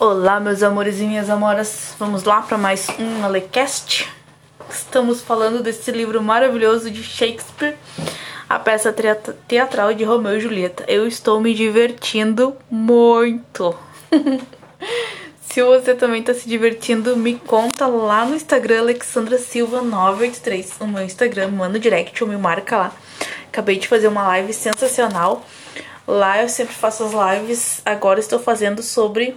[0.00, 1.94] Olá, meus amores e minhas amoras.
[2.00, 4.12] Vamos lá para mais um Alecast.
[4.68, 7.76] Estamos falando desse livro maravilhoso de Shakespeare,
[8.48, 8.92] a peça
[9.46, 10.84] teatral de Romeu e Julieta.
[10.88, 13.72] Eu estou me divertindo muito.
[15.48, 20.88] se você também está se divertindo, me conta lá no Instagram Alexandra Silva 983, o
[20.88, 22.92] meu Instagram, manda direct ou me marca lá.
[23.46, 25.46] Acabei de fazer uma live sensacional.
[26.04, 29.36] Lá eu sempre faço as lives, agora estou fazendo sobre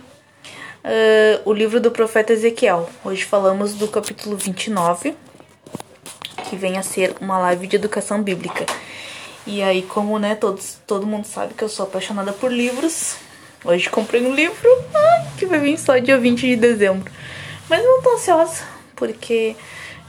[0.83, 2.89] uh, o livro do profeta Ezequiel.
[3.03, 5.15] Hoje falamos do capítulo 29,
[6.49, 8.65] que vem a ser uma live de educação bíblica.
[9.45, 13.15] E aí, como né, todos, todo mundo sabe que eu sou apaixonada por livros,
[13.63, 17.11] hoje comprei um livro ai, que vai vir só dia 20 de dezembro.
[17.69, 18.63] Mas não tô ansiosa,
[18.95, 19.55] porque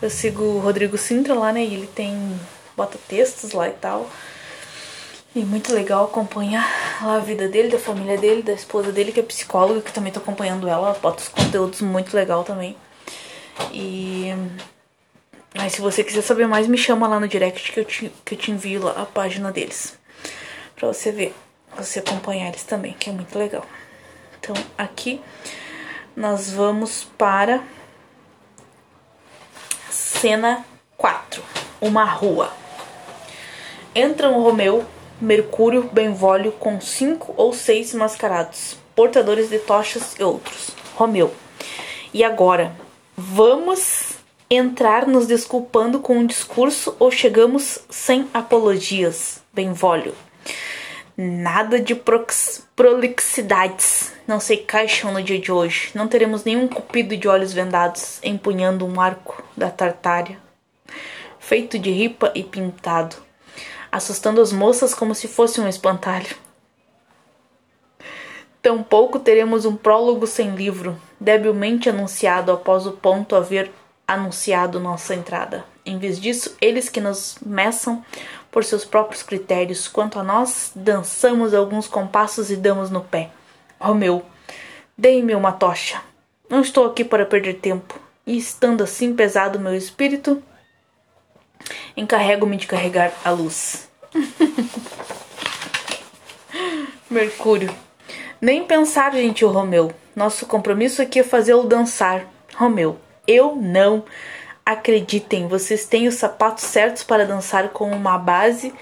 [0.00, 1.64] eu sigo o Rodrigo Sintra lá, né?
[1.64, 2.38] E ele tem.
[2.77, 4.08] bota textos lá e tal.
[5.38, 6.66] E muito legal acompanhar
[7.01, 10.19] a vida dele, da família dele, da esposa dele, que é psicóloga, que também tô
[10.19, 10.88] acompanhando ela.
[10.88, 12.77] Ela bota os conteúdos muito legal também.
[13.70, 14.34] E.
[15.55, 18.34] Aí, se você quiser saber mais, me chama lá no direct que eu te, que
[18.34, 19.97] eu te envio lá a página deles.
[20.75, 21.33] Pra você ver,
[21.77, 23.64] você acompanhar eles também, que é muito legal.
[24.41, 25.20] Então, aqui
[26.17, 27.62] nós vamos para
[29.89, 31.41] cena 4
[31.80, 32.52] uma rua.
[33.95, 34.84] Entra um Romeu
[35.20, 40.70] Mercúrio Benvolio com cinco ou seis mascarados, portadores de tochas e outros.
[40.94, 41.34] Romeu.
[42.14, 42.72] E agora,
[43.16, 44.16] vamos
[44.48, 50.14] entrar nos desculpando com um discurso ou chegamos sem apologias, Benvolio?
[51.16, 52.00] Nada de
[52.77, 55.91] prolixidades não se caixam no dia de hoje.
[55.96, 60.39] Não teremos nenhum cupido de olhos vendados empunhando um arco da Tartária,
[61.41, 63.27] feito de ripa e pintado
[63.91, 66.36] assustando as moças como se fosse um espantalho.
[68.61, 73.70] Tampouco teremos um prólogo sem livro, debilmente anunciado após o ponto haver
[74.06, 75.64] anunciado nossa entrada.
[75.84, 78.05] Em vez disso, eles que nos meçam
[78.51, 83.30] por seus próprios critérios, quanto a nós, dançamos alguns compassos e damos no pé.
[83.79, 84.24] Romeu,
[84.96, 86.02] dei-me uma tocha.
[86.48, 87.98] Não estou aqui para perder tempo.
[88.27, 90.42] E estando assim pesado meu espírito,
[91.96, 93.87] encarrego-me de carregar a luz.
[97.11, 97.74] Mercúrio.
[98.41, 99.92] Nem pensar, gentil Romeu.
[100.14, 102.27] Nosso compromisso aqui é fazê-lo dançar.
[102.55, 102.98] Romeu.
[103.27, 104.05] Eu não.
[104.64, 108.74] Acreditem, vocês têm os sapatos certos para dançar com uma base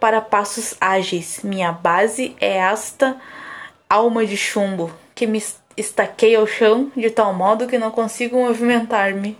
[0.00, 1.40] para passos ágeis.
[1.42, 3.20] Minha base é esta
[3.88, 5.42] alma de chumbo que me
[5.76, 9.36] estaquei ao chão de tal modo que não consigo movimentar-me.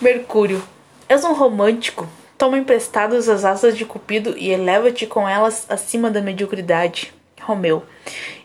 [0.00, 0.62] Mercúrio.
[1.10, 2.08] És um romântico.
[2.38, 7.12] Toma emprestadas as asas de Cupido e eleva-te com elas acima da mediocridade.
[7.40, 7.82] Romeu.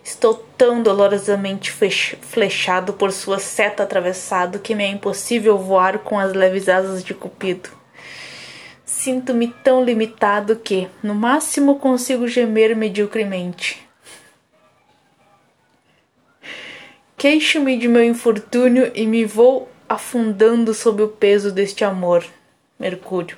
[0.04, 6.34] Estou tão dolorosamente flechado por sua seta atravessado que me é impossível voar com as
[6.34, 7.70] leves asas de Cupido.
[8.84, 13.88] Sinto-me tão limitado que, no máximo, consigo gemer mediocremente.
[17.16, 22.26] Queixo-me de meu infortúnio e me vou afundando sob o peso deste amor.
[22.86, 23.36] Mercúrio.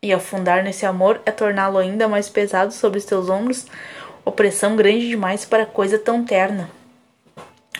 [0.00, 3.66] E afundar nesse amor é torná-lo ainda mais pesado sobre os teus ombros,
[4.24, 6.70] opressão grande demais para coisa tão terna.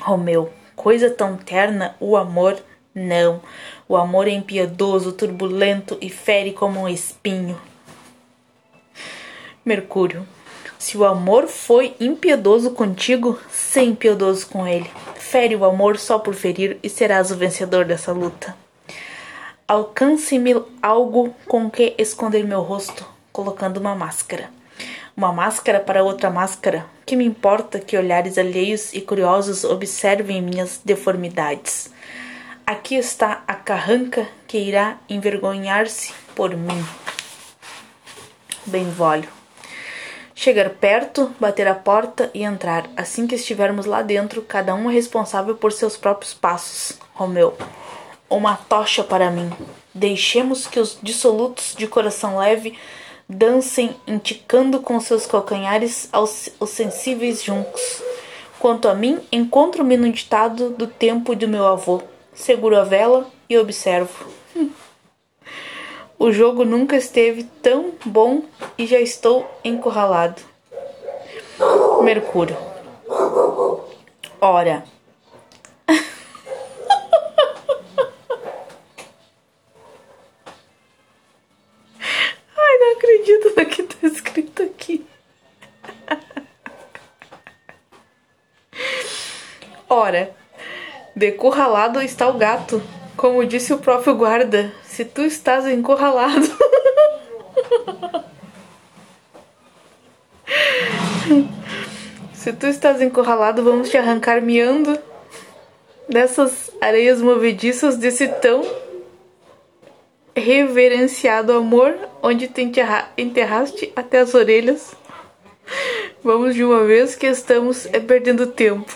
[0.01, 2.59] Romeu, coisa tão terna, o amor,
[2.93, 3.41] não.
[3.89, 7.57] O amor é impiedoso, turbulento e fere como um espinho.
[9.65, 10.27] Mercúrio,
[10.77, 14.91] se o amor foi impiedoso contigo, sê impiedoso com ele.
[15.15, 18.64] Fere o amor só por ferir e serás o vencedor dessa luta.
[19.67, 23.03] Alcance-me algo com que esconder meu rosto,
[23.33, 24.51] colocando uma máscara.
[25.17, 26.85] Uma máscara para outra máscara.
[27.07, 31.91] Que me importa que olhares alheios e curiosos observem minhas deformidades.
[32.67, 36.85] Aqui está a carranca que irá envergonhar-se por mim.
[38.67, 39.31] Benvolio.
[40.35, 42.87] Chegar perto, bater a porta e entrar.
[42.99, 46.99] Assim que estivermos lá dentro, cada um é responsável por seus próprios passos.
[47.15, 47.57] Romeu
[48.29, 49.51] uma tocha para mim.
[49.95, 52.79] Deixemos que os dissolutos de coração leve
[53.29, 58.03] dancem enticando com seus calcanhares aos, os sensíveis juncos.
[58.59, 62.03] Quanto a mim, encontro-me no ditado do tempo do meu avô.
[62.35, 64.27] Seguro a vela e observo.
[66.17, 68.45] O jogo nunca esteve tão bom
[68.79, 70.41] e já estou encurralado.
[72.03, 72.57] Mercúrio.
[74.41, 74.85] Ora,
[82.97, 85.07] acredito no que tá escrito aqui.
[90.15, 90.31] Ora,
[91.17, 92.81] decurralado está o gato,
[93.17, 94.73] como disse o próprio guarda.
[94.85, 96.47] Se tu estás encurralado.
[102.33, 104.97] Se tu estás encurralado, vamos te arrancar miando
[106.09, 108.63] dessas areias movediças desse tão
[110.37, 114.95] reverenciado amor, onde te enterra enterraste até as orelhas.
[116.23, 118.95] Vamos de uma vez que estamos é perdendo tempo.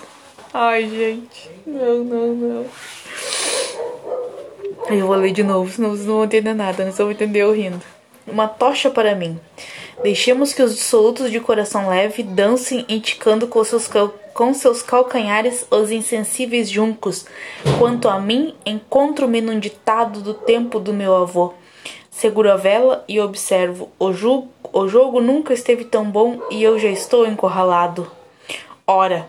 [0.52, 1.50] Ai, gente.
[1.66, 2.66] Não, não, não.
[4.88, 6.90] Eu vou ler de novo, senão vocês não vão entender nada, né?
[6.90, 7.82] Vão entender eu rindo.
[8.26, 9.38] Uma tocha para mim.
[10.02, 13.90] Deixemos que os dissolutos de coração leve dancem indicando com seus,
[14.32, 17.26] com seus calcanhares os insensíveis juncos.
[17.78, 21.52] Quanto a mim, encontro-me num ditado do tempo do meu avô.
[22.10, 23.90] Seguro a vela e observo.
[23.98, 24.12] O
[24.72, 28.10] o jogo nunca esteve tão bom e eu já estou encurralado.
[28.86, 29.26] Ora,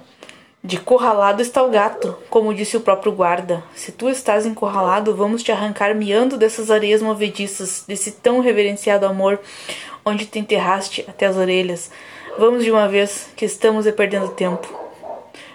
[0.70, 3.64] de curralado está o gato, como disse o próprio guarda.
[3.74, 9.40] Se tu estás encurralado, vamos te arrancar miando dessas areias movediças, desse tão reverenciado amor,
[10.06, 11.90] onde te enterraste até as orelhas.
[12.38, 14.72] Vamos de uma vez, que estamos é perdendo tempo.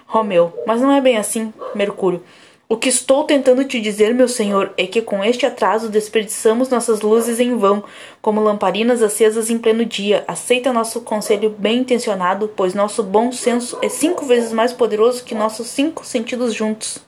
[0.05, 2.21] Romeu, mas não é bem assim, Mercúrio.
[2.67, 7.03] O que estou tentando te dizer, meu senhor, é que com este atraso desperdiçamos nossas
[7.03, 7.85] luzes em vão,
[8.23, 10.25] como lamparinas acesas em pleno dia.
[10.27, 15.35] Aceita nosso conselho bem intencionado, pois nosso bom senso é cinco vezes mais poderoso que
[15.35, 17.01] nossos cinco sentidos juntos.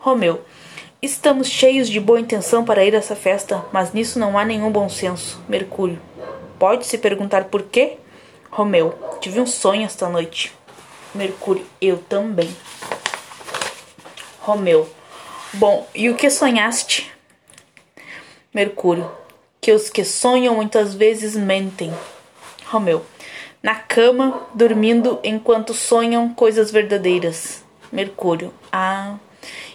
[0.00, 0.40] Romeu,
[1.00, 4.72] estamos cheios de boa intenção para ir a essa festa, mas nisso não há nenhum
[4.72, 5.40] bom senso.
[5.48, 6.00] Mercúrio,
[6.58, 7.98] pode se perguntar por quê?
[8.50, 10.52] Romeu, tive um sonho esta noite.
[11.14, 12.50] Mercúrio, eu também.
[14.50, 14.88] Romeu.
[15.52, 17.08] Bom, e o que sonhaste?
[18.52, 19.08] Mercúrio.
[19.60, 21.94] Que os que sonham muitas vezes mentem.
[22.66, 23.06] Romeu.
[23.62, 27.62] Na cama, dormindo enquanto sonham coisas verdadeiras.
[27.92, 28.52] Mercúrio.
[28.72, 29.18] Ah,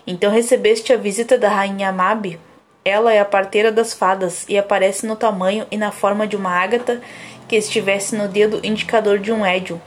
[0.06, 2.38] então recebeste a visita da rainha Mabe?
[2.84, 6.52] Ela é a parteira das fadas e aparece no tamanho e na forma de uma
[6.52, 7.02] ágata
[7.48, 9.82] que estivesse no dedo indicador de um édio.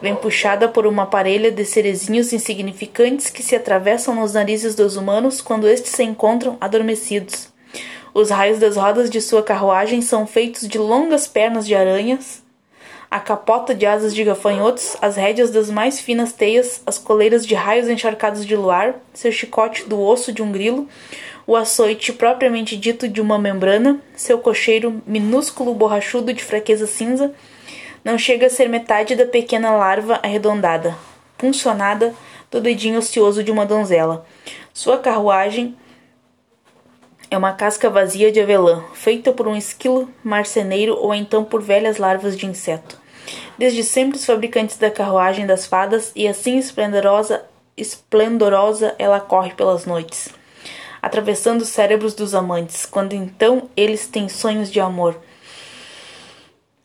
[0.00, 5.40] Vem puxada por uma parelha de cerezinhos insignificantes que se atravessam nos narizes dos humanos
[5.40, 7.48] quando estes se encontram adormecidos.
[8.12, 12.42] Os raios das rodas de sua carruagem são feitos de longas pernas de aranhas,
[13.10, 17.54] a capota de asas de gafanhotos, as rédeas das mais finas teias, as coleiras de
[17.54, 20.88] raios encharcados de luar, seu chicote do osso de um grilo,
[21.46, 27.32] o açoite propriamente dito de uma membrana, seu cocheiro minúsculo borrachudo de fraqueza cinza,
[28.04, 30.96] não chega a ser metade da pequena larva arredondada,
[31.38, 32.12] puncionada
[32.50, 34.26] do dedinho ocioso de uma donzela.
[34.72, 35.76] Sua carruagem
[37.30, 41.96] é uma casca vazia de avelã, feita por um esquilo marceneiro ou então por velhas
[41.96, 43.00] larvas de inseto.
[43.58, 47.44] Desde sempre os fabricantes da carruagem das fadas, e assim esplendorosa,
[47.76, 50.35] esplendorosa ela corre pelas noites
[51.06, 55.16] atravessando os cérebros dos amantes, quando então eles têm sonhos de amor.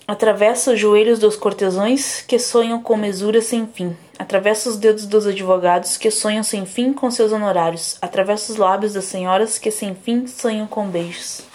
[0.08, 3.98] Atravessa os joelhos dos cortesões que sonham com mesura sem fim.
[4.20, 7.98] Atravessa os dedos dos advogados que sonham sem fim com seus honorários.
[8.00, 11.51] Atravessa os lábios das senhoras que sem fim sonham com beijos.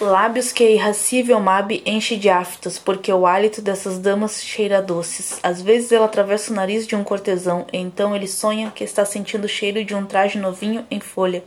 [0.00, 5.38] Lábios que a irracível Mabe enche de aftos, porque o hálito dessas damas cheira doces.
[5.40, 9.04] Às vezes ela atravessa o nariz de um cortesão, e então ele sonha que está
[9.04, 11.44] sentindo o cheiro de um traje novinho em folha.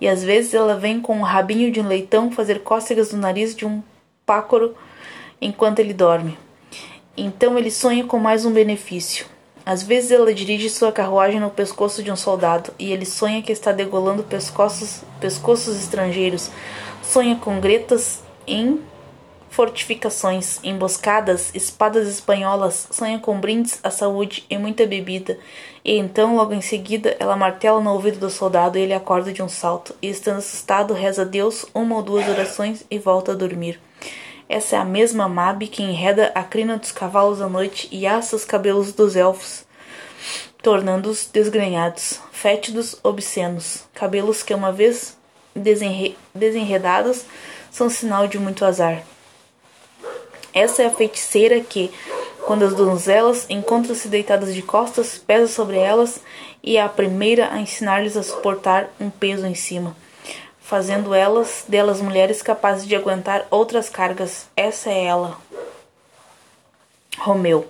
[0.00, 3.54] E às vezes ela vem com o rabinho de um leitão fazer cócegas no nariz
[3.54, 3.80] de um
[4.26, 4.74] pácoro
[5.40, 6.36] enquanto ele dorme.
[7.16, 9.26] Então ele sonha com mais um benefício.
[9.64, 13.52] Às vezes ela dirige sua carruagem no pescoço de um soldado, e ele sonha que
[13.52, 16.50] está degolando pescoços, pescoços estrangeiros
[17.12, 18.80] sonha com gretas em
[19.50, 25.38] fortificações, emboscadas, espadas espanholas, sonha com brindes à saúde e muita bebida.
[25.84, 29.42] E então, logo em seguida, ela martela no ouvido do soldado e ele acorda de
[29.42, 33.34] um salto, e estando assustado, reza a Deus uma ou duas orações e volta a
[33.34, 33.78] dormir.
[34.48, 38.34] Essa é a mesma Mabe que enreda a crina dos cavalos à noite e assa
[38.34, 39.66] os cabelos dos elfos,
[40.62, 45.20] tornando-os desgrenhados, fétidos, obscenos, cabelos que uma vez
[45.54, 47.24] desenre desenredados
[47.70, 49.02] são sinal de muito azar.
[50.54, 51.90] Essa é a feiticeira que,
[52.46, 56.20] quando as donzelas encontram-se deitadas de costas, pesa sobre elas
[56.62, 59.96] e é a primeira a ensinar-lhes a suportar um peso em cima,
[60.60, 64.46] fazendo elas delas mulheres capazes de aguentar outras cargas.
[64.54, 65.38] Essa é ela.
[67.18, 67.66] Romeu.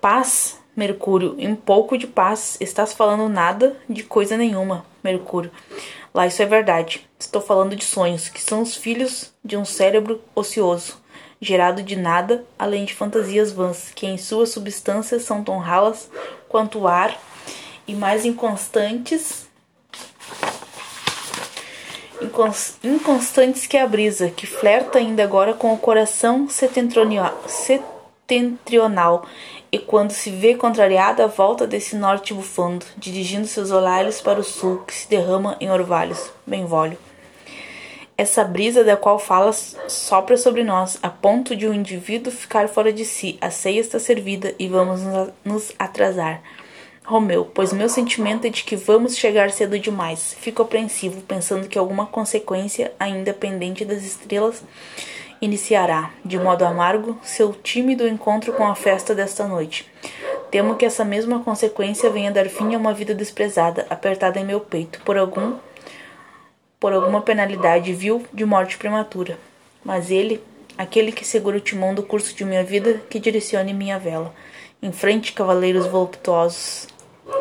[0.00, 2.56] Paz, Mercúrio, um pouco de paz.
[2.60, 5.50] Estás falando nada de coisa nenhuma, Mercúrio.
[6.12, 7.08] Lá isso é verdade.
[7.18, 10.98] Estou falando de sonhos, que são os filhos de um cérebro ocioso.
[11.42, 16.10] gerado de nada além de fantasias vãs, que em sua substância são tão ralas
[16.48, 17.18] quanto o ar
[17.86, 19.48] e mais inconstantes
[22.84, 27.99] inconstantes que a brisa, que flerta ainda agora com o coração setentrional, setentrional
[29.72, 34.78] e quando se vê contrariada volta desse norte bufando, dirigindo seus olhares para o sul,
[34.86, 36.30] que se derrama em orvalhos.
[36.46, 36.98] Benvolio.
[38.16, 42.92] Essa brisa da qual falas sopra sobre nós, a ponto de um indivíduo ficar fora
[42.92, 43.38] de si.
[43.40, 45.00] A ceia está servida e vamos
[45.44, 46.42] nos atrasar.
[47.02, 50.36] Romeu, pois meu sentimento é de que vamos chegar cedo demais.
[50.38, 54.62] Fico apreensivo, pensando que alguma consequência ainda pendente das estrelas
[55.40, 59.90] iniciará, de modo amargo, seu tímido encontro com a festa desta noite.
[60.50, 64.60] Temo que essa mesma consequência venha dar fim a uma vida desprezada, apertada em meu
[64.60, 65.56] peito, por algum
[66.78, 69.38] por alguma penalidade vil de morte prematura.
[69.84, 70.42] Mas ele,
[70.78, 74.34] aquele que segura o timão do curso de minha vida, que direcione minha vela.
[74.82, 76.88] Em frente, cavaleiros voluptuosos,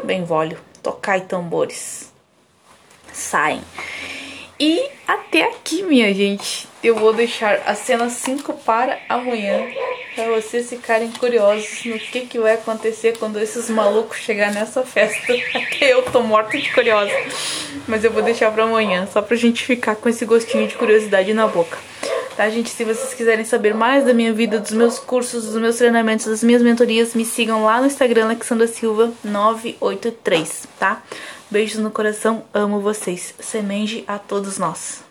[0.03, 2.11] Benvolio, tocai tambores.
[3.13, 3.61] Saem.
[4.59, 6.67] E até aqui, minha gente.
[6.83, 9.65] Eu vou deixar a cena 5 para amanhã.
[10.13, 15.33] Para vocês ficarem curiosos no que, que vai acontecer quando esses malucos chegar nessa festa.
[15.55, 17.11] Até eu tô morta de curiosa.
[17.87, 21.33] Mas eu vou deixar para amanhã, só pra gente ficar com esse gostinho de curiosidade
[21.33, 21.77] na boca.
[22.35, 22.69] Tá, gente?
[22.69, 26.43] Se vocês quiserem saber mais da minha vida, dos meus cursos, dos meus treinamentos, das
[26.43, 31.01] minhas mentorias, me sigam lá no Instagram, Alexandra Silva 983, tá?
[31.51, 33.33] Beijos no coração, amo vocês.
[33.39, 35.08] Semente a todos nós.